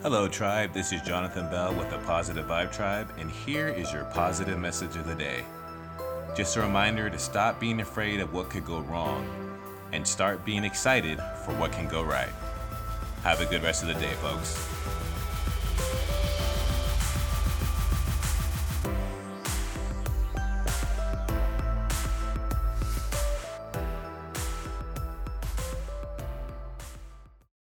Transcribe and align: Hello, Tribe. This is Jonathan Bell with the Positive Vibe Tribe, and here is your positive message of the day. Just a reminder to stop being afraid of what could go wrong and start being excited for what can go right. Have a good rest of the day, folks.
Hello, 0.00 0.28
Tribe. 0.28 0.72
This 0.72 0.92
is 0.92 1.02
Jonathan 1.02 1.50
Bell 1.50 1.74
with 1.74 1.90
the 1.90 1.98
Positive 1.98 2.46
Vibe 2.46 2.70
Tribe, 2.70 3.08
and 3.18 3.28
here 3.28 3.66
is 3.66 3.92
your 3.92 4.04
positive 4.04 4.56
message 4.56 4.94
of 4.94 5.08
the 5.08 5.14
day. 5.16 5.44
Just 6.36 6.56
a 6.56 6.60
reminder 6.60 7.10
to 7.10 7.18
stop 7.18 7.58
being 7.58 7.80
afraid 7.80 8.20
of 8.20 8.32
what 8.32 8.48
could 8.48 8.64
go 8.64 8.78
wrong 8.78 9.26
and 9.90 10.06
start 10.06 10.44
being 10.44 10.62
excited 10.62 11.18
for 11.44 11.52
what 11.54 11.72
can 11.72 11.88
go 11.88 12.04
right. 12.04 12.30
Have 13.24 13.40
a 13.40 13.46
good 13.46 13.64
rest 13.64 13.82
of 13.82 13.88
the 13.88 13.94
day, 13.94 14.12
folks. 14.22 14.68